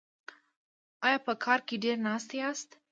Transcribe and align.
ایا 1.05 1.17
په 1.27 1.33
کار 1.43 1.59
کې 1.67 1.75
ډیر 1.83 1.97
ناست 2.05 2.29
یاست؟ 2.39 2.69